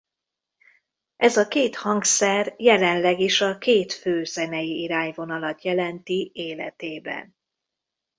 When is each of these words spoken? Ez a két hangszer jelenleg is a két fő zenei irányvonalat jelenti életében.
Ez 1.15 1.37
a 1.37 1.47
két 1.47 1.75
hangszer 1.75 2.53
jelenleg 2.57 3.19
is 3.19 3.41
a 3.41 3.57
két 3.57 3.93
fő 3.93 4.23
zenei 4.23 4.81
irányvonalat 4.81 5.63
jelenti 5.63 6.31
életében. 6.33 7.35